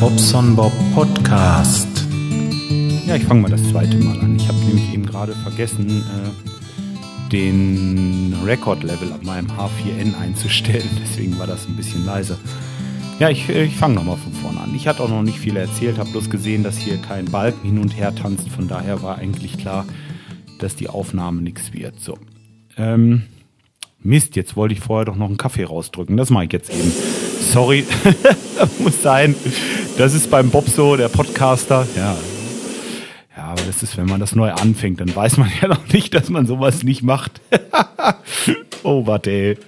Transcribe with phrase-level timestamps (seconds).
[0.00, 1.86] Bobson Bob Podcast.
[3.06, 4.34] Ja, ich fange mal das zweite Mal an.
[4.34, 10.88] Ich habe nämlich eben gerade vergessen, äh, den Rekordlevel auf meinem H4N einzustellen.
[11.02, 12.38] Deswegen war das ein bisschen leise.
[13.18, 14.74] Ja, ich, ich fange nochmal von vorne an.
[14.74, 17.78] Ich hatte auch noch nicht viel erzählt, habe bloß gesehen, dass hier kein Balken hin
[17.78, 18.48] und her tanzt.
[18.48, 19.84] Von daher war eigentlich klar,
[20.60, 22.00] dass die Aufnahme nichts wird.
[22.00, 22.16] So.
[22.78, 23.24] Ähm,
[24.02, 26.16] Mist, jetzt wollte ich vorher doch noch einen Kaffee rausdrücken.
[26.16, 26.90] Das mache ich jetzt eben.
[27.52, 27.84] Sorry,
[28.78, 29.34] muss sein.
[30.00, 31.86] Das ist beim Bob so, der Podcaster.
[31.94, 32.16] Ja.
[33.36, 36.14] Ja, aber das ist, wenn man das neu anfängt, dann weiß man ja noch nicht,
[36.14, 37.42] dass man sowas nicht macht.
[38.82, 39.58] oh, warte, ey.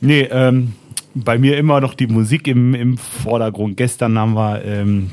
[0.00, 0.72] Nee, ähm,
[1.14, 3.76] bei mir immer noch die Musik im, im Vordergrund.
[3.76, 5.10] Gestern haben wir ähm,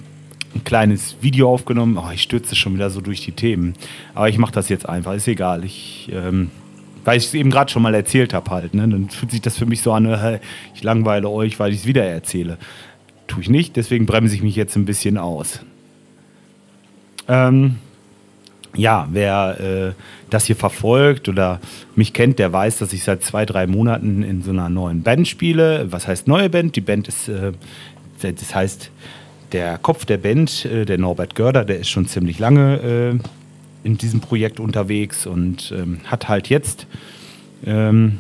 [0.55, 1.98] ein kleines Video aufgenommen.
[1.98, 3.73] Oh, ich stürze schon wieder so durch die Themen.
[4.15, 5.65] Aber ich mache das jetzt einfach, ist egal.
[5.65, 6.49] Ich, ähm,
[7.03, 8.74] weil ich es eben gerade schon mal erzählt habe halt.
[8.74, 8.87] Ne?
[8.87, 10.40] Dann fühlt sich das für mich so an, äh,
[10.74, 12.57] ich langweile euch, weil ich es wieder erzähle.
[13.30, 15.60] Tue ich nicht, deswegen bremse ich mich jetzt ein bisschen aus.
[17.27, 17.76] Ähm,
[18.76, 19.94] ja, wer äh,
[20.32, 21.60] das hier verfolgt oder
[21.96, 25.27] mich kennt, der weiß, dass ich seit zwei, drei Monaten in so einer neuen Band
[25.27, 25.91] spiele.
[25.91, 26.76] Was heißt neue Band?
[26.76, 27.52] Die Band ist, äh,
[28.20, 28.90] das heißt,
[29.52, 33.20] der Kopf der Band, äh, der Norbert Görder, der ist schon ziemlich lange
[33.84, 36.88] äh, in diesem Projekt unterwegs und ähm, hat halt jetzt,
[37.64, 38.18] ähm,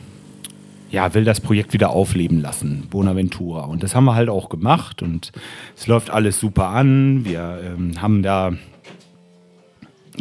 [0.91, 3.65] ja, will das Projekt wieder aufleben lassen, Bonaventura.
[3.65, 5.31] Und das haben wir halt auch gemacht und
[5.75, 7.25] es läuft alles super an.
[7.25, 8.53] Wir ähm, haben da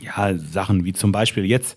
[0.00, 1.76] ja, Sachen wie zum Beispiel jetzt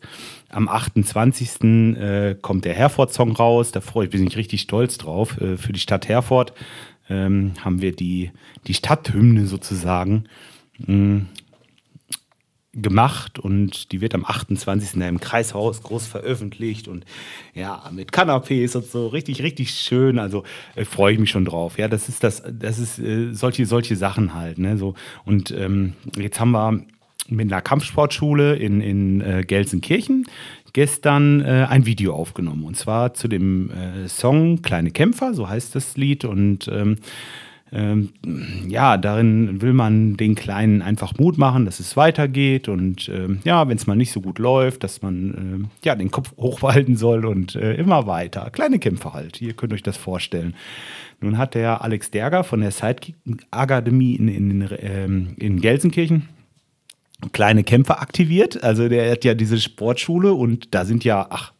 [0.50, 1.64] am 28.
[1.64, 3.72] Äh, kommt der Herford-Song raus.
[3.72, 5.39] Da freue ich mich richtig stolz drauf.
[5.39, 6.53] Äh, für die Stadt Herford
[7.09, 8.31] ähm, haben wir die,
[8.67, 10.25] die Stadthymne sozusagen
[10.80, 11.28] mh, mm,
[12.73, 14.95] gemacht und die wird am 28.
[15.02, 17.05] im Kreishaus groß veröffentlicht und
[17.53, 20.19] ja, mit Kanapés und so, richtig, richtig schön.
[20.19, 20.44] Also
[20.75, 21.78] äh, freue ich mich schon drauf.
[21.78, 24.57] Ja, das ist das, das ist äh, solche, solche Sachen halt.
[24.57, 24.78] Ne?
[24.78, 26.81] So, und ähm, jetzt haben wir
[27.28, 30.25] mit einer Kampfsportschule in, in äh, Gelsenkirchen
[30.73, 32.63] gestern äh, ein Video aufgenommen.
[32.63, 36.23] Und zwar zu dem äh, Song Kleine Kämpfer, so heißt das Lied.
[36.23, 36.97] Und ähm,
[37.74, 38.09] ähm,
[38.68, 42.68] ja, darin will man den Kleinen einfach Mut machen, dass es weitergeht.
[42.68, 46.12] Und ähm, ja, wenn es mal nicht so gut läuft, dass man äh, ja, den
[46.12, 48.50] Kopf hochhalten soll und äh, immer weiter.
[48.52, 50.56] Kleine Kämpfer halt, ihr könnt euch das vorstellen.
[51.22, 53.16] Nun hat der Alex Derger von der Sidekick
[53.52, 56.28] Akademie in, in, ähm, in Gelsenkirchen
[57.32, 58.64] kleine Kämpfer aktiviert.
[58.64, 61.53] Also der hat ja diese Sportschule und da sind ja, ach,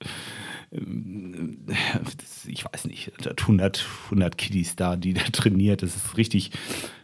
[0.72, 5.84] ich weiß nicht, 100, 100 Kiddies da, die da trainiert.
[5.84, 6.52] Das ist richtig,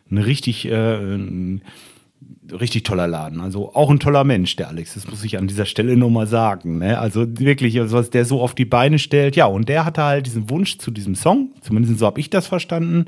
[0.09, 1.59] ein richtig, äh,
[2.51, 3.41] richtig toller Laden.
[3.41, 4.93] Also auch ein toller Mensch, der Alex.
[4.93, 6.77] Das muss ich an dieser Stelle nur mal sagen.
[6.77, 6.97] Ne?
[6.97, 9.35] Also wirklich, also was der so auf die Beine stellt.
[9.35, 11.51] Ja, und der hatte halt diesen Wunsch zu diesem Song.
[11.61, 13.05] Zumindest so habe ich das verstanden.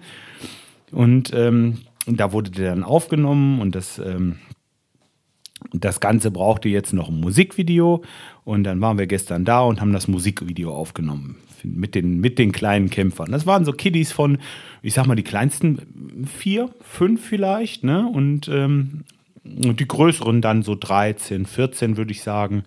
[0.91, 4.39] Und, ähm, da wurde der dann aufgenommen und das ähm,
[5.73, 8.03] das Ganze brauchte jetzt noch ein Musikvideo
[8.43, 12.51] und dann waren wir gestern da und haben das Musikvideo aufgenommen mit den, mit den
[12.51, 13.31] kleinen Kämpfern.
[13.31, 14.37] Das waren so Kiddies von,
[14.81, 18.07] ich sag mal, die kleinsten vier, fünf vielleicht, ne?
[18.07, 19.03] Und, ähm,
[19.43, 22.63] und die größeren dann so 13, 14, würde ich sagen.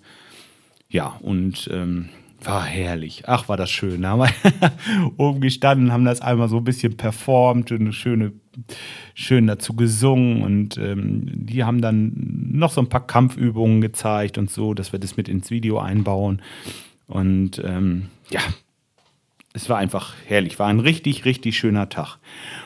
[0.89, 2.09] Ja, und ähm,
[2.43, 3.25] war herrlich.
[3.27, 4.03] Ach, war das schön.
[4.03, 8.33] Da haben wir oben gestanden, haben das einmal so ein bisschen performt eine schöne,
[9.15, 10.43] schön dazu gesungen.
[10.43, 12.13] Und ähm, die haben dann
[12.53, 16.43] noch so ein paar Kampfübungen gezeigt und so, dass wir das mit ins Video einbauen.
[17.07, 18.41] Und ähm, ja,
[19.55, 20.59] es war einfach herrlich.
[20.59, 22.19] War ein richtig, richtig schöner Tag.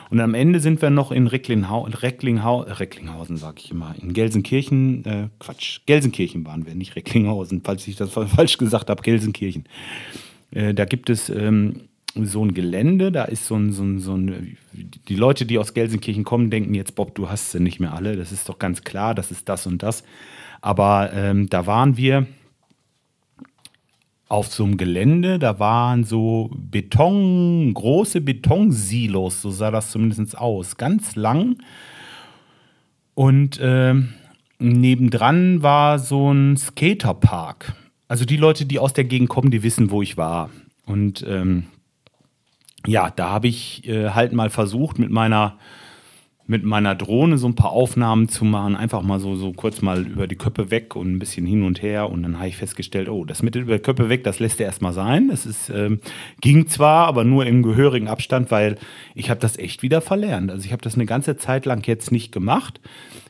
[0.09, 3.93] Und am Ende sind wir noch in Recklinghau Recklinghau Recklinghausen, sag ich immer.
[4.01, 9.01] In Gelsenkirchen, äh, Quatsch, Gelsenkirchen waren wir, nicht Recklinghausen, falls ich das falsch gesagt habe,
[9.01, 9.65] Gelsenkirchen.
[10.51, 11.81] Äh, da gibt es ähm,
[12.25, 15.73] so ein Gelände, da ist so ein, so, ein, so ein, die Leute, die aus
[15.73, 18.15] Gelsenkirchen kommen, denken jetzt, Bob, du hast sie nicht mehr alle.
[18.15, 20.03] Das ist doch ganz klar, das ist das und das.
[20.61, 22.27] Aber ähm, da waren wir
[24.29, 30.75] auf so einem Gelände, da waren so Beton, große Betonsilos, so sah das zumindest aus,
[30.77, 31.57] ganz lang.
[33.13, 33.95] Und äh,
[34.59, 37.73] nebendran war so ein Skaterpark.
[38.07, 40.49] Also die Leute, die aus der Gegend kommen, die wissen, wo ich war.
[40.85, 41.65] Und ähm,
[42.87, 45.57] ja, da habe ich äh, halt mal versucht, mit meiner
[46.47, 50.07] mit meiner Drohne so ein paar Aufnahmen zu machen, einfach mal so, so kurz mal
[50.07, 52.09] über die Köpfe weg und ein bisschen hin und her.
[52.09, 54.67] Und dann habe ich festgestellt, oh, das mit über die Köpfe weg, das lässt er
[54.67, 55.27] erstmal sein.
[55.27, 55.99] Das ist, ähm,
[56.39, 58.77] ging zwar, aber nur im gehörigen Abstand, weil
[59.13, 60.49] ich habe das echt wieder verlernt.
[60.49, 62.79] Also ich habe das eine ganze Zeit lang jetzt nicht gemacht.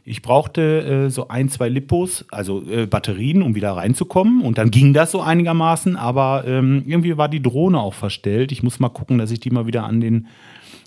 [0.06, 4.42] Ich brauchte äh, so ein, zwei Lipos, also äh, Batterien, um wieder reinzukommen.
[4.42, 8.52] Und dann ging das so einigermaßen, aber ähm, irgendwie war die Drohne auch verstellt.
[8.52, 10.28] Ich muss mal gucken, dass ich die mal wieder an den,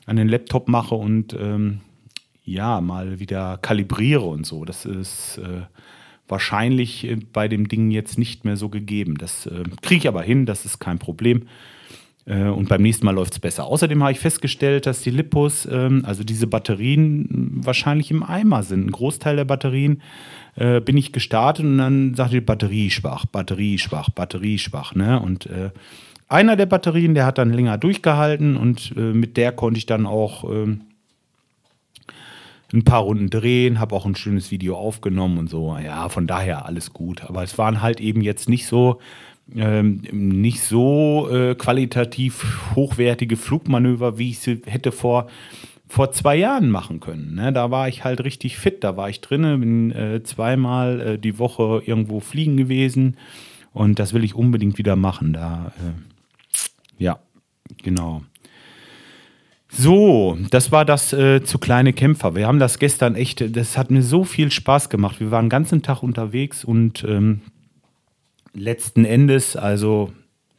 [0.07, 1.81] an den Laptop mache und ähm,
[2.45, 4.65] ja, mal wieder kalibriere und so.
[4.65, 5.63] Das ist äh,
[6.29, 9.17] wahrscheinlich äh, bei dem Ding jetzt nicht mehr so gegeben.
[9.19, 11.47] Das äh, kriege ich aber hin, das ist kein Problem.
[12.27, 13.67] Äh, und beim nächsten Mal läuft es besser.
[13.67, 18.87] Außerdem habe ich festgestellt, dass die Lipos, ähm, also diese Batterien, wahrscheinlich im Eimer sind.
[18.87, 20.03] Ein Großteil der Batterien
[20.57, 24.95] äh, bin ich gestartet und dann sagte die Batterie schwach, Batterie schwach, Batterie schwach.
[24.95, 25.21] Ne?
[25.21, 25.71] Und äh,
[26.29, 30.07] einer der Batterien, der hat dann länger durchgehalten und äh, mit der konnte ich dann
[30.07, 30.83] auch ähm,
[32.73, 35.77] ein paar Runden drehen, habe auch ein schönes Video aufgenommen und so.
[35.77, 37.25] Ja, von daher alles gut.
[37.25, 39.01] Aber es waren halt eben jetzt nicht so
[39.57, 45.27] ähm, nicht so äh, qualitativ hochwertige Flugmanöver, wie ich sie hätte vor,
[45.89, 47.35] vor zwei Jahren machen können.
[47.35, 47.53] Ne?
[47.53, 51.39] Da war ich halt richtig fit, da war ich drin, bin äh, zweimal äh, die
[51.39, 53.17] Woche irgendwo fliegen gewesen
[53.73, 55.33] und das will ich unbedingt wieder machen.
[55.33, 57.19] Da, äh, ja,
[57.83, 58.23] genau.
[59.73, 62.35] So, das war das äh, zu kleine Kämpfer.
[62.35, 65.21] Wir haben das gestern echt, das hat mir so viel Spaß gemacht.
[65.21, 67.41] Wir waren den ganzen Tag unterwegs und ähm,
[68.53, 70.13] letzten Endes, also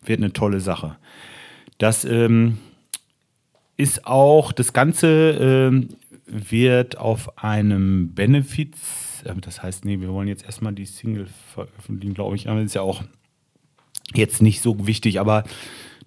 [0.03, 0.95] wird eine tolle Sache.
[1.77, 2.57] Das ähm,
[3.75, 5.89] ist auch, das Ganze ähm,
[6.25, 8.77] wird auf einem Benefiz,
[9.25, 12.67] äh, das heißt, nee, wir wollen jetzt erstmal die Single veröffentlichen, glaube ich, aber das
[12.67, 13.03] ist ja auch
[14.13, 15.43] jetzt nicht so wichtig, aber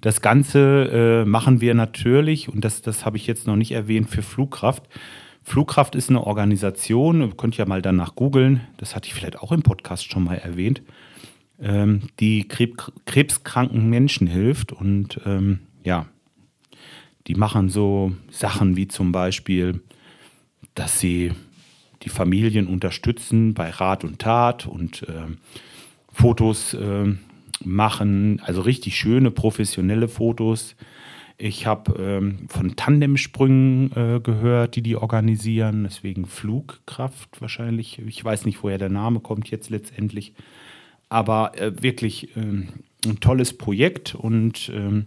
[0.04, 4.10] das Ganze äh, machen wir natürlich, und das, das habe ich jetzt noch nicht erwähnt,
[4.10, 4.84] für Flugkraft.
[5.42, 9.52] Flugkraft ist eine Organisation, ihr könnt ja mal danach googeln, das hatte ich vielleicht auch
[9.52, 10.82] im Podcast schon mal erwähnt
[11.60, 14.72] ähm, die krebskranken Menschen hilft.
[14.72, 16.06] Und ähm, ja,
[17.26, 19.82] die machen so Sachen wie zum Beispiel,
[20.74, 21.32] dass sie
[22.02, 25.26] die Familien unterstützen bei Rat und Tat und äh,
[26.12, 27.14] Fotos äh,
[27.66, 30.76] machen, also richtig schöne professionelle Fotos.
[31.36, 37.98] Ich habe ähm, von Tandemsprüngen äh, gehört, die die organisieren, deswegen Flugkraft wahrscheinlich.
[37.98, 40.34] Ich weiß nicht, woher der Name kommt jetzt letztendlich.
[41.08, 45.04] Aber äh, wirklich äh, ein tolles Projekt und äh,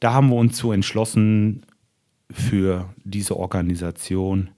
[0.00, 1.64] da haben wir uns so entschlossen,
[2.32, 4.50] für diese Organisation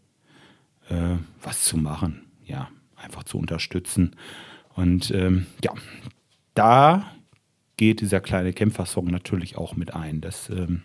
[0.88, 2.22] äh, was zu machen.
[2.46, 4.16] Ja, einfach zu unterstützen.
[4.74, 5.72] Und ähm, ja,
[6.54, 7.04] da
[7.76, 10.20] geht dieser kleine Kämpfersong natürlich auch mit ein.
[10.20, 10.82] Das, ähm,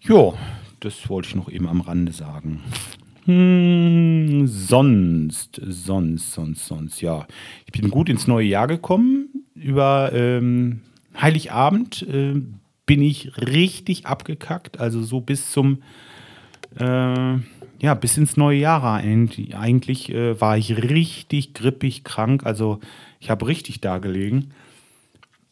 [0.00, 0.36] jo,
[0.80, 2.60] das wollte ich noch eben am Rande sagen.
[3.24, 7.26] Hm, sonst, sonst, sonst, sonst, ja.
[7.64, 9.46] Ich bin gut ins neue Jahr gekommen.
[9.54, 10.82] Über ähm,
[11.18, 12.34] Heiligabend äh,
[12.84, 14.78] bin ich richtig abgekackt.
[14.78, 15.82] Also so bis zum,
[16.76, 17.38] äh,
[17.80, 22.44] ja, bis ins neue Jahr eigentlich, eigentlich äh, war ich richtig grippig krank.
[22.44, 22.80] Also
[23.20, 24.52] ich habe richtig da gelegen.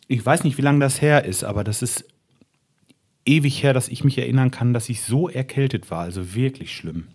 [0.09, 2.05] Ich weiß nicht, wie lange das her ist, aber das ist
[3.25, 6.01] ewig her, dass ich mich erinnern kann, dass ich so erkältet war.
[6.01, 7.09] Also wirklich schlimm.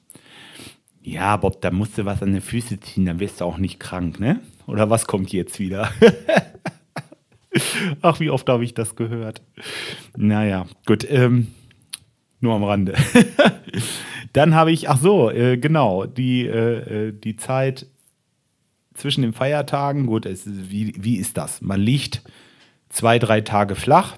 [1.02, 3.80] Ja, Bob, da musst du was an den Füße ziehen, dann wirst du auch nicht
[3.80, 4.42] krank, ne?
[4.66, 5.90] Oder was kommt jetzt wieder?
[8.02, 9.42] Ach, wie oft habe ich das gehört?
[10.18, 11.08] Naja, gut.
[11.10, 11.48] Ähm,
[12.40, 12.94] nur am Rande.
[14.38, 17.88] Dann habe ich, ach so, äh, genau, die, äh, äh, die Zeit
[18.94, 20.06] zwischen den Feiertagen.
[20.06, 21.62] Gut, es, wie, wie ist das?
[21.62, 22.22] Man liegt
[22.90, 24.18] zwei, drei Tage flach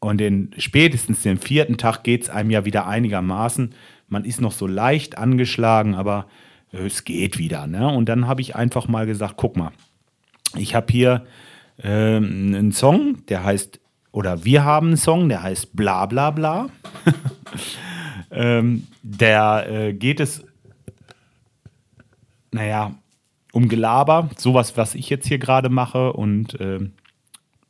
[0.00, 3.74] und den, spätestens den vierten Tag geht es einem ja wieder einigermaßen
[4.08, 6.26] man ist noch so leicht angeschlagen, aber
[6.72, 7.66] es geht wieder.
[7.66, 7.86] Ne?
[7.88, 9.72] Und dann habe ich einfach mal gesagt, guck mal,
[10.56, 11.26] ich habe hier
[11.82, 13.80] äh, einen Song, der heißt,
[14.12, 16.68] oder wir haben einen Song, der heißt Bla bla bla.
[18.30, 20.44] ähm, der äh, geht es,
[22.50, 22.94] naja,
[23.52, 26.80] um Gelaber, sowas, was ich jetzt hier gerade mache und äh,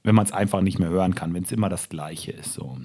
[0.02, 2.54] wenn man es einfach nicht mehr hören kann, wenn es immer das Gleiche ist.
[2.54, 2.78] So.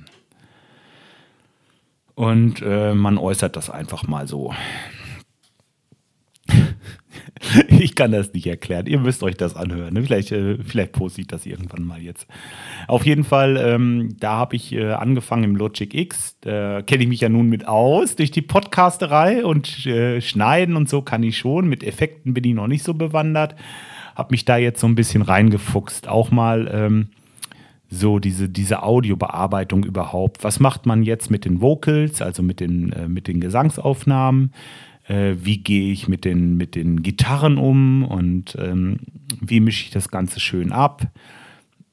[2.15, 4.53] Und äh, man äußert das einfach mal so.
[7.67, 8.85] ich kann das nicht erklären.
[8.85, 9.95] Ihr müsst euch das anhören.
[10.03, 12.27] Vielleicht, äh, vielleicht poste ich das irgendwann mal jetzt.
[12.88, 16.38] Auf jeden Fall, ähm, da habe ich äh, angefangen im Logic X.
[16.41, 20.89] Da kenne ich mich ja nun mit aus durch die Podcasterei und äh, Schneiden und
[20.89, 21.67] so kann ich schon.
[21.67, 23.55] Mit Effekten bin ich noch nicht so bewandert.
[24.15, 26.07] Habe mich da jetzt so ein bisschen reingefuchst.
[26.07, 26.69] Auch mal.
[26.71, 27.07] Ähm,
[27.89, 30.43] so diese, diese Audiobearbeitung überhaupt.
[30.43, 34.51] Was macht man jetzt mit den Vocals, also mit den, äh, mit den Gesangsaufnahmen?
[35.07, 39.00] Äh, wie gehe ich mit den, mit den Gitarren um und ähm,
[39.41, 41.07] wie mische ich das Ganze schön ab,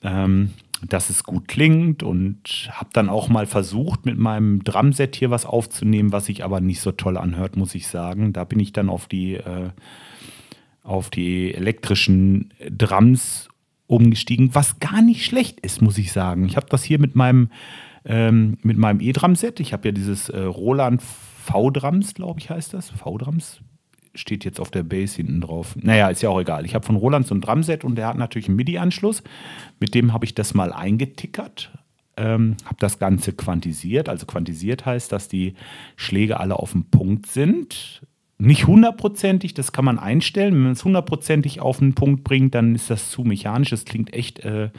[0.02, 0.50] ähm,
[0.88, 5.44] dass es gut klingt und habe dann auch mal versucht, mit meinem Drumset hier was
[5.44, 8.32] aufzunehmen, was sich aber nicht so toll anhört, muss ich sagen.
[8.32, 9.70] Da bin ich dann auf die, äh,
[10.82, 13.48] auf die elektrischen Drums
[13.86, 16.46] umgestiegen, was gar nicht schlecht ist, muss ich sagen.
[16.46, 17.50] Ich habe das hier mit meinem
[18.04, 19.60] ähm, mit meinem E-Drum-Set.
[19.60, 21.02] Ich habe ja dieses äh, Roland
[21.40, 22.90] V-Drums, glaube ich, heißt das.
[22.90, 23.60] V-Drums
[24.14, 25.76] steht jetzt auf der Base hinten drauf.
[25.80, 26.64] Naja, ist ja auch egal.
[26.64, 29.22] Ich habe von Roland so ein Drumset und der hat natürlich einen MIDI-Anschluss.
[29.78, 31.70] Mit dem habe ich das mal eingetickert.
[32.16, 34.08] Ähm, habe das Ganze quantisiert.
[34.08, 35.54] Also quantisiert heißt, dass die
[35.96, 38.02] Schläge alle auf dem Punkt sind.
[38.38, 40.54] Nicht hundertprozentig, das kann man einstellen.
[40.54, 43.70] Wenn man es hundertprozentig auf den Punkt bringt, dann ist das zu mechanisch.
[43.70, 44.70] Das klingt echt, äh,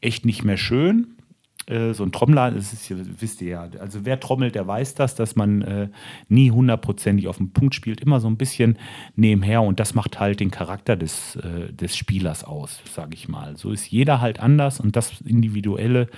[0.00, 1.16] echt nicht mehr schön.
[1.66, 5.14] Äh, so ein Trommler, das ist, wisst ihr ja, also wer trommelt, der weiß das,
[5.14, 5.88] dass man äh,
[6.28, 8.78] nie hundertprozentig auf den Punkt spielt, immer so ein bisschen
[9.14, 13.56] nebenher und das macht halt den Charakter des, äh, des Spielers aus, sage ich mal.
[13.56, 16.08] So ist jeder halt anders und das Individuelle,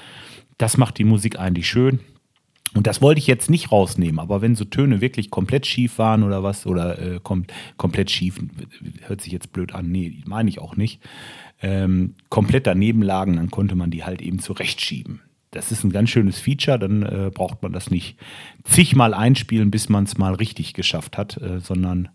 [0.59, 2.01] das macht die Musik eigentlich schön.
[2.75, 6.23] Und das wollte ich jetzt nicht rausnehmen, aber wenn so Töne wirklich komplett schief waren
[6.23, 7.45] oder was, oder äh, kom
[7.77, 8.41] komplett schief,
[9.03, 11.03] hört sich jetzt blöd an, nee, meine ich auch nicht,
[11.61, 15.21] ähm, komplett daneben lagen, dann konnte man die halt eben zurechtschieben
[15.53, 18.17] das ist ein ganz schönes Feature, dann äh, braucht man das nicht
[18.65, 22.09] zigmal einspielen, bis man es mal richtig geschafft hat, äh, sondern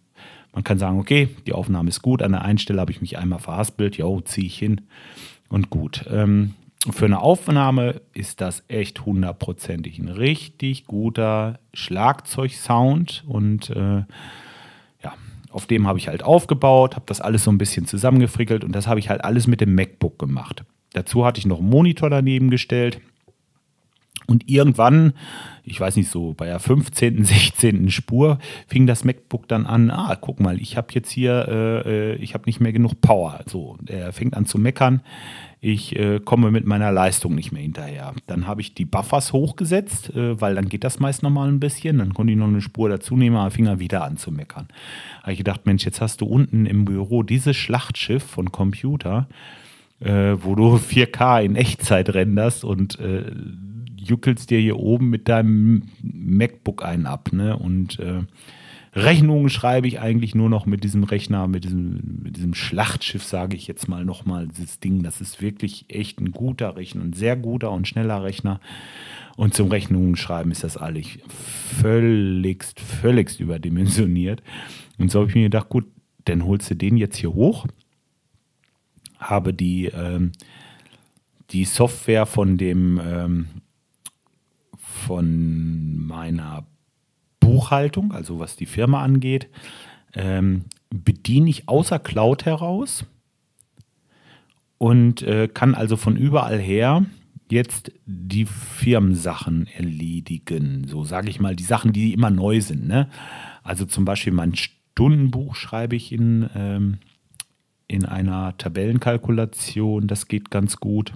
[0.53, 3.17] man kann sagen, okay, die Aufnahme ist gut, an der einen Stelle habe ich mich
[3.17, 4.82] einmal verhaspelt, jo, ziehe ich hin
[5.50, 6.06] und gut.
[6.10, 6.56] Ähm,
[6.89, 14.03] für eine Aufnahme ist das echt hundertprozentig ein richtig guter Schlagzeugsound und äh,
[15.03, 15.13] ja,
[15.51, 18.88] auf dem habe ich halt aufgebaut, habe das alles so ein bisschen zusammengefrickelt und das
[18.88, 20.63] habe ich halt alles mit dem MacBook gemacht.
[20.94, 23.00] Dazu hatte ich noch einen Monitor daneben gestellt
[24.28, 25.14] und irgendwann,
[25.64, 27.90] ich weiß nicht so, bei der 15., 16.
[27.90, 32.16] Spur fing das MacBook dann an, ah, guck mal, ich habe jetzt hier, äh, äh,
[32.16, 33.40] ich habe nicht mehr genug Power.
[33.46, 35.02] So, er fängt an zu meckern,
[35.60, 38.14] ich äh, komme mit meiner Leistung nicht mehr hinterher.
[38.28, 41.98] Dann habe ich die Buffers hochgesetzt, äh, weil dann geht das meist nochmal ein bisschen.
[41.98, 44.68] Dann konnte ich noch eine Spur dazu nehmen, aber fing er wieder an zu meckern.
[45.22, 49.28] Habe ich gedacht, Mensch, jetzt hast du unten im Büro dieses Schlachtschiff von Computer,
[50.00, 53.24] äh, wo du 4K in Echtzeit renderst und äh,
[54.10, 57.30] juckelst dir hier oben mit deinem MacBook einen ab.
[57.32, 57.58] Ne?
[57.58, 58.24] Und äh,
[58.98, 63.56] Rechnungen schreibe ich eigentlich nur noch mit diesem Rechner, mit diesem, mit diesem Schlachtschiff, sage
[63.56, 65.04] ich jetzt mal nochmal, dieses Ding.
[65.04, 68.60] Das ist wirklich echt ein guter Rechner, ein sehr guter und schneller Rechner.
[69.36, 71.06] Und zum Rechnungen schreiben ist das alles
[71.80, 74.42] völligst, völligst überdimensioniert.
[74.98, 75.86] Und so habe ich mir gedacht, gut,
[76.26, 77.68] dann holst du den jetzt hier hoch,
[79.20, 80.32] habe die, ähm,
[81.52, 83.48] die Software von dem ähm,
[85.06, 86.66] von meiner
[87.39, 89.50] Buchhaltung, also was die Firma angeht,
[90.13, 93.06] ähm, bediene ich außer Cloud heraus
[94.77, 97.06] und äh, kann also von überall her
[97.50, 100.86] jetzt die Firmensachen erledigen.
[100.88, 102.88] So sage ich mal, die Sachen, die immer neu sind.
[102.88, 103.10] Ne?
[103.63, 106.98] Also zum Beispiel mein Stundenbuch schreibe ich in, ähm,
[107.88, 110.08] in einer Tabellenkalkulation.
[110.08, 111.13] Das geht ganz gut.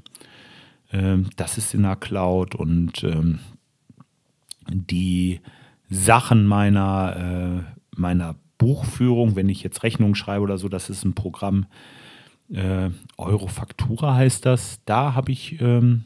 [0.91, 3.39] Ähm, das ist in der Cloud und ähm,
[4.69, 5.41] die
[5.89, 11.15] Sachen meiner, äh, meiner Buchführung, wenn ich jetzt Rechnungen schreibe oder so, das ist ein
[11.15, 11.65] Programm,
[12.51, 14.81] äh, Eurofaktura heißt das.
[14.85, 16.03] Da habe ich ähm,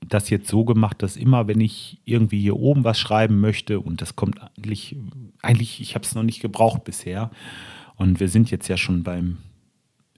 [0.00, 4.00] das jetzt so gemacht, dass immer, wenn ich irgendwie hier oben was schreiben möchte, und
[4.00, 4.96] das kommt eigentlich,
[5.42, 7.30] eigentlich, ich habe es noch nicht gebraucht bisher,
[7.96, 9.38] und wir sind jetzt ja schon beim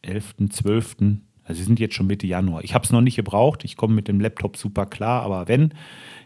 [0.03, 0.97] 11., 12.,
[1.45, 2.65] also wir sind jetzt schon Mitte Januar.
[2.65, 5.75] Ich habe es noch nicht gebraucht, ich komme mit dem Laptop super klar, aber wenn,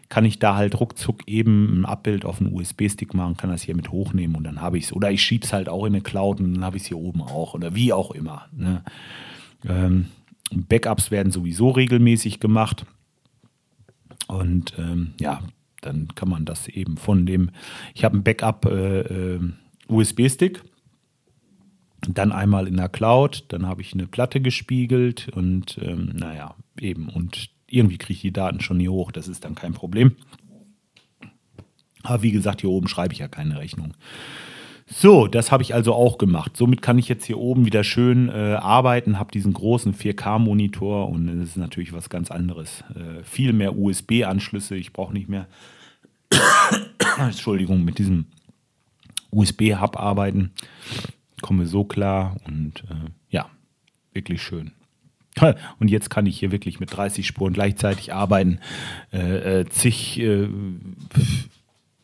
[0.09, 3.75] kann ich da halt ruckzuck eben ein Abbild auf einen USB-Stick machen, kann das hier
[3.75, 4.93] mit hochnehmen und dann habe ich es.
[4.93, 6.97] Oder ich schiebe es halt auch in eine Cloud und dann habe ich es hier
[6.97, 8.47] oben auch oder wie auch immer.
[8.51, 8.83] Ne?
[9.67, 10.07] Ähm,
[10.51, 12.85] Backups werden sowieso regelmäßig gemacht.
[14.27, 15.41] Und ähm, ja,
[15.81, 17.51] dann kann man das eben von dem,
[17.93, 19.39] ich habe ein Backup äh, äh,
[19.87, 20.63] USB-Stick,
[22.07, 27.09] dann einmal in der Cloud, dann habe ich eine Platte gespiegelt und ähm, naja, eben
[27.09, 30.15] und irgendwie kriege ich die Daten schon hier hoch, das ist dann kein Problem.
[32.03, 33.93] Aber wie gesagt, hier oben schreibe ich ja keine Rechnung.
[34.91, 36.57] So, das habe ich also auch gemacht.
[36.57, 41.27] Somit kann ich jetzt hier oben wieder schön äh, arbeiten, habe diesen großen 4K-Monitor und
[41.27, 42.83] das ist natürlich was ganz anderes.
[42.95, 44.75] Äh, viel mehr USB-Anschlüsse.
[44.75, 45.47] Ich brauche nicht mehr,
[47.19, 48.25] Entschuldigung, mit diesem
[49.31, 50.51] USB-Hub arbeiten.
[51.41, 53.49] Komme so klar und äh, ja,
[54.13, 54.71] wirklich schön.
[55.79, 58.59] Und jetzt kann ich hier wirklich mit 30 Spuren gleichzeitig arbeiten,
[59.13, 60.49] äh, äh, zig äh,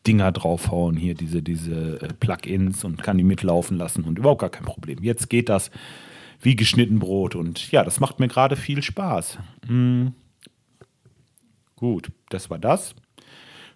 [0.07, 4.49] Dinger draufhauen, hier diese, diese äh, Plugins und kann die mitlaufen lassen und überhaupt gar
[4.49, 4.99] kein Problem.
[5.01, 5.71] Jetzt geht das
[6.41, 9.39] wie geschnitten Brot und ja, das macht mir gerade viel Spaß.
[9.67, 10.13] Hm.
[11.75, 12.95] Gut, das war das.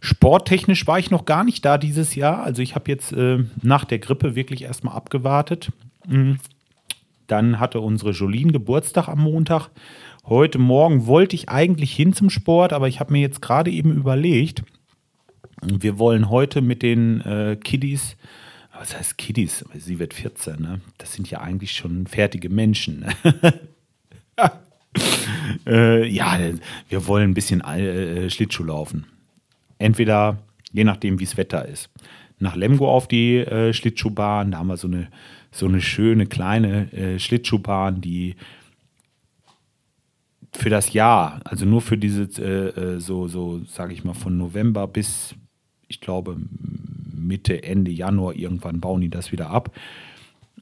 [0.02, 2.44] Sporttechnisch war ich noch gar nicht da dieses Jahr.
[2.44, 5.72] Also ich habe jetzt äh, nach der Grippe wirklich erstmal abgewartet.
[6.08, 6.38] Hm.
[7.28, 9.70] Dann hatte unsere Jolene Geburtstag am Montag.
[10.26, 13.92] Heute Morgen wollte ich eigentlich hin zum Sport, aber ich habe mir jetzt gerade eben
[13.92, 14.64] überlegt,
[15.62, 18.16] Wir wollen heute mit den äh, Kiddies,
[18.80, 19.66] was heißt Kiddies?
[19.76, 20.82] Sie wird 14, ne?
[20.98, 23.02] Das sind ja eigentlich schon fertige Menschen.
[23.02, 23.54] Ne?
[25.68, 26.40] äh, ja,
[26.88, 29.06] wir wollen ein bisschen äh, Schlittschuh laufen.
[29.80, 30.38] Entweder,
[30.72, 31.90] je nachdem, wie das Wetter ist,
[32.40, 34.52] nach Lemgo auf die äh, Schlittschuhbahn.
[34.52, 35.08] Da haben wir so eine,
[35.52, 38.36] so eine schöne kleine äh, Schlittschuhbahn, die
[40.52, 44.38] für das Jahr, also nur für diese, äh, äh, so, so sage ich mal, von
[44.38, 45.36] November bis,
[45.88, 46.38] ich glaube,
[47.14, 49.76] Mitte, Ende Januar irgendwann bauen die das wieder ab.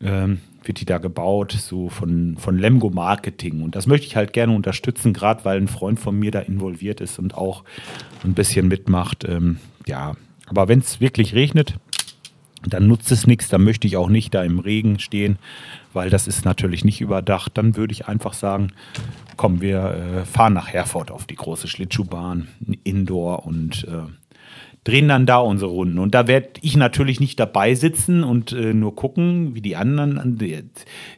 [0.01, 3.61] Ähm, wird die da gebaut, so von, von Lemgo Marketing.
[3.61, 7.01] Und das möchte ich halt gerne unterstützen, gerade weil ein Freund von mir da involviert
[7.01, 7.63] ist und auch
[8.23, 9.23] ein bisschen mitmacht.
[9.23, 10.15] Ähm, ja,
[10.47, 11.75] aber wenn es wirklich regnet,
[12.65, 15.37] dann nutzt es nichts, dann möchte ich auch nicht da im Regen stehen,
[15.93, 17.57] weil das ist natürlich nicht überdacht.
[17.57, 18.73] Dann würde ich einfach sagen,
[19.37, 22.47] komm, wir äh, fahren nach Herford auf die große Schlittschuhbahn,
[22.83, 24.09] Indoor und äh,
[24.83, 25.99] drehen dann da unsere Runden.
[25.99, 30.37] Und da werde ich natürlich nicht dabei sitzen und äh, nur gucken, wie die anderen.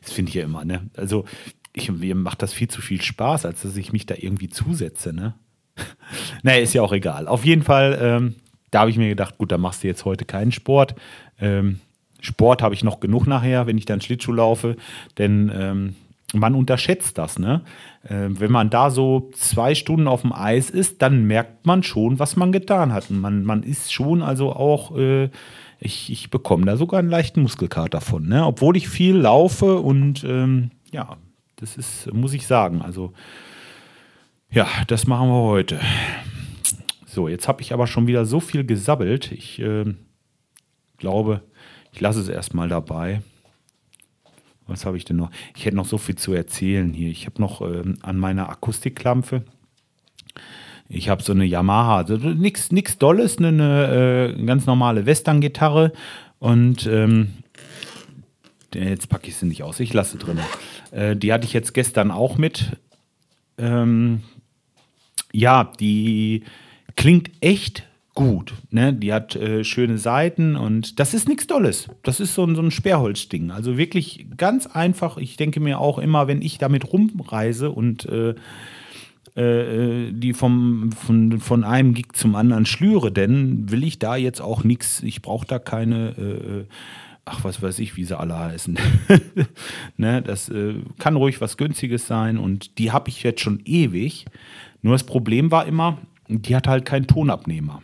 [0.01, 0.89] Das finde ich ja immer, ne?
[0.95, 1.25] Also,
[1.73, 5.13] ich, mir macht das viel zu viel Spaß, als dass ich mich da irgendwie zusetze,
[5.13, 5.35] ne?
[6.43, 7.27] naja, ist ja auch egal.
[7.27, 8.35] Auf jeden Fall, ähm,
[8.71, 10.95] da habe ich mir gedacht, gut, da machst du jetzt heute keinen Sport.
[11.39, 11.79] Ähm,
[12.21, 14.75] Sport habe ich noch genug nachher, wenn ich dann Schlittschuh laufe,
[15.17, 15.95] denn ähm,
[16.33, 17.61] man unterschätzt das, ne?
[18.03, 22.19] Äh, wenn man da so zwei Stunden auf dem Eis ist, dann merkt man schon,
[22.19, 23.09] was man getan hat.
[23.09, 25.29] Man, man ist schon also auch, äh,
[25.79, 28.45] ich, ich bekomme da sogar einen leichten Muskelkater von, ne?
[28.45, 31.17] Obwohl ich viel laufe und ähm, ja,
[31.55, 32.81] das ist, muss ich sagen.
[32.81, 33.13] Also,
[34.51, 35.79] ja, das machen wir heute.
[37.05, 39.31] So, jetzt habe ich aber schon wieder so viel gesabbelt.
[39.31, 39.85] Ich äh,
[40.97, 41.41] glaube,
[41.91, 43.21] ich lasse es erstmal dabei.
[44.69, 45.31] Was habe ich denn noch?
[45.55, 47.09] Ich hätte noch so viel zu erzählen hier.
[47.09, 49.43] Ich habe noch ähm, an meiner Akustikklampe.
[50.87, 55.91] Ich habe so eine Yamaha, also nichts nix Dolles, eine, eine äh, ganz normale Western-Gitarre.
[56.39, 57.33] Und ähm,
[58.73, 60.39] jetzt packe ich sie nicht aus, ich lasse drin.
[60.91, 62.77] Äh, die hatte ich jetzt gestern auch mit.
[63.57, 64.21] Ähm,
[65.31, 66.43] ja, die
[66.95, 67.85] klingt echt
[68.19, 68.53] gut.
[68.69, 68.93] Ne?
[68.93, 71.87] Die hat äh, schöne Seiten und das ist nichts Dolles.
[72.03, 73.51] Das ist so ein, so ein Sperrholzding.
[73.51, 75.17] Also wirklich ganz einfach.
[75.17, 78.35] Ich denke mir auch immer, wenn ich damit rumreise und äh,
[79.35, 84.41] äh, die vom, von, von einem Gig zum anderen schlüre, denn will ich da jetzt
[84.41, 86.65] auch nichts, ich brauche da keine, äh,
[87.23, 88.77] ach was weiß ich, wie sie alle heißen.
[89.97, 94.25] ne, das äh, kann ruhig was Günstiges sein und die habe ich jetzt schon ewig.
[94.81, 97.81] Nur das Problem war immer, die hat halt keinen Tonabnehmer.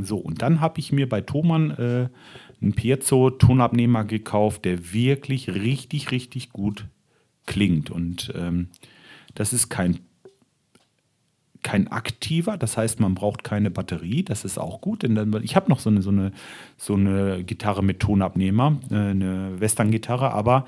[0.00, 2.08] So, und dann habe ich mir bei Thomann äh,
[2.62, 6.86] einen Piezo-Tonabnehmer gekauft, der wirklich richtig, richtig gut
[7.46, 7.90] klingt.
[7.90, 8.68] Und ähm,
[9.34, 9.98] das ist kein,
[11.62, 15.02] kein aktiver, das heißt, man braucht keine Batterie, das ist auch gut.
[15.02, 16.32] Denn dann, ich habe noch so eine, so, eine,
[16.76, 20.64] so eine Gitarre mit Tonabnehmer, äh, eine Western-Gitarre, aber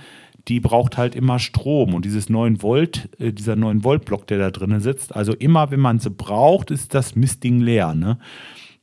[0.49, 1.95] die braucht halt immer Strom.
[1.95, 5.71] Und dieses 9 Volt, äh, dieser 9 Volt Block, der da drin sitzt, also immer,
[5.71, 7.95] wenn man sie braucht, ist das Mistding leer.
[7.95, 8.19] Ne?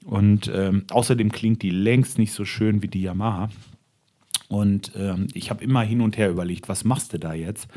[0.05, 3.49] Und ähm, außerdem klingt die längst nicht so schön wie die Yamaha.
[4.47, 7.67] Und ähm, ich habe immer hin und her überlegt, was machst du da jetzt?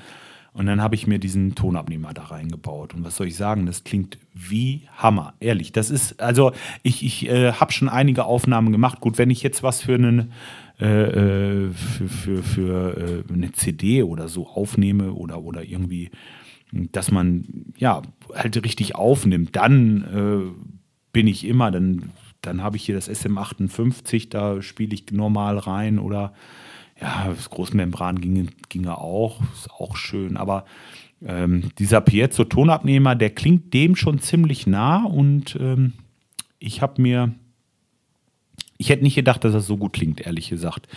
[0.54, 2.94] Und dann habe ich mir diesen Tonabnehmer da reingebaut.
[2.94, 3.66] Und was soll ich sagen?
[3.66, 5.34] Das klingt wie Hammer.
[5.40, 6.52] Ehrlich, das ist, also
[6.84, 9.00] ich, ich äh, habe schon einige Aufnahmen gemacht.
[9.00, 10.32] Gut, wenn ich jetzt was für einen
[10.80, 16.10] äh, äh für, für, für äh, eine CD oder so aufnehme oder, oder irgendwie,
[16.70, 20.83] dass man ja halt richtig aufnimmt, dann äh,
[21.14, 25.98] bin ich immer, dann, dann habe ich hier das SM58, da spiele ich normal rein
[25.98, 26.34] oder
[27.00, 30.66] ja, das Großmembran ginge, ginge auch, ist auch schön, aber
[31.24, 35.94] ähm, dieser Piezo-Tonabnehmer, der klingt dem schon ziemlich nah und ähm,
[36.58, 37.34] ich habe mir,
[38.76, 40.88] ich hätte nicht gedacht, dass das so gut klingt, ehrlich gesagt.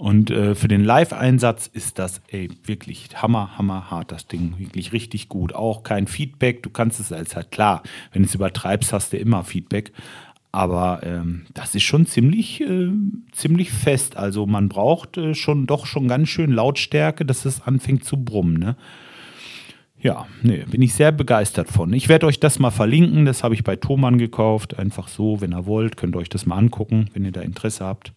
[0.00, 4.54] Und äh, für den Live-Einsatz ist das ey, wirklich hammer, hammer hart, das Ding.
[4.56, 5.54] Wirklich richtig gut.
[5.54, 6.62] Auch kein Feedback.
[6.62, 9.92] Du kannst es als halt klar, wenn du es übertreibst, hast du immer Feedback.
[10.52, 12.90] Aber ähm, das ist schon ziemlich, äh,
[13.32, 14.16] ziemlich fest.
[14.16, 18.54] Also man braucht äh, schon doch schon ganz schön Lautstärke, dass es anfängt zu brummen.
[18.54, 18.76] Ne?
[20.00, 21.92] Ja, nee, bin ich sehr begeistert von.
[21.92, 23.26] Ich werde euch das mal verlinken.
[23.26, 24.78] Das habe ich bei Thomann gekauft.
[24.78, 27.84] Einfach so, wenn ihr wollt, könnt ihr euch das mal angucken, wenn ihr da Interesse
[27.84, 28.14] habt.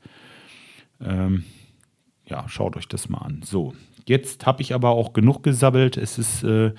[1.06, 1.44] Ähm,
[2.34, 3.42] ja, schaut euch das mal an.
[3.46, 3.76] So,
[4.08, 5.98] jetzt habe ich aber auch genug gesabbelt.
[5.98, 6.74] Es ist äh,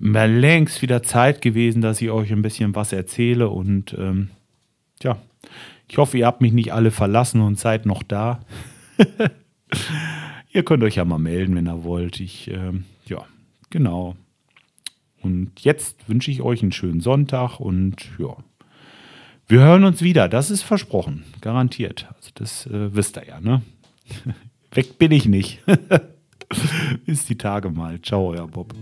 [0.00, 3.50] mal längst wieder Zeit gewesen, dass ich euch ein bisschen was erzähle.
[3.50, 4.30] Und ähm,
[5.02, 5.18] ja,
[5.86, 8.40] ich hoffe, ihr habt mich nicht alle verlassen und seid noch da.
[10.50, 12.18] ihr könnt euch ja mal melden, wenn ihr wollt.
[12.18, 13.22] Ich, ähm, ja,
[13.68, 14.16] genau.
[15.20, 18.34] Und jetzt wünsche ich euch einen schönen Sonntag und ja,
[19.46, 22.08] Wir hören uns wieder, das ist versprochen, garantiert.
[22.16, 23.60] Also das äh, wisst ihr ja, ne?
[24.72, 25.62] Weg bin ich nicht.
[27.06, 28.00] Bis die Tage mal.
[28.02, 28.74] Ciao, euer Bob.